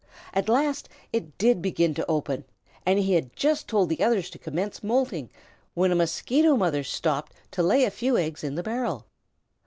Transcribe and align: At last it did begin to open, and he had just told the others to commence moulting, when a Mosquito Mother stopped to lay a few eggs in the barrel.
At 0.33 0.49
last 0.49 0.89
it 1.13 1.37
did 1.37 1.61
begin 1.61 1.93
to 1.93 2.05
open, 2.09 2.43
and 2.87 2.97
he 2.97 3.13
had 3.13 3.35
just 3.35 3.67
told 3.67 3.87
the 3.89 4.01
others 4.03 4.31
to 4.31 4.39
commence 4.39 4.81
moulting, 4.83 5.29
when 5.75 5.91
a 5.91 5.95
Mosquito 5.95 6.57
Mother 6.57 6.83
stopped 6.83 7.33
to 7.51 7.61
lay 7.61 7.83
a 7.83 7.91
few 7.91 8.17
eggs 8.17 8.43
in 8.43 8.55
the 8.55 8.63
barrel. 8.63 9.05